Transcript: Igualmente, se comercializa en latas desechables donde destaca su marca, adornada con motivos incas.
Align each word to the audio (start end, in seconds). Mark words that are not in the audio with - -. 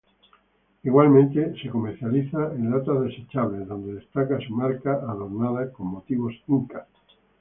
Igualmente, 0.81 1.53
se 1.61 1.69
comercializa 1.69 2.55
en 2.55 2.71
latas 2.71 3.01
desechables 3.03 3.67
donde 3.67 3.93
destaca 3.93 4.39
su 4.39 4.51
marca, 4.55 4.93
adornada 4.93 5.71
con 5.71 5.89
motivos 5.91 6.33
incas. 6.47 6.87